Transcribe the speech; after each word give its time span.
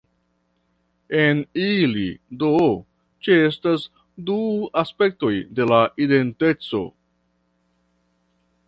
En 1.17 1.41
ili, 1.63 2.05
do, 2.43 2.49
ĉeestas 3.27 3.85
du 4.31 4.39
aspektoj 4.83 5.33
de 5.61 5.71
la 5.75 5.85
identeco. 6.07 6.85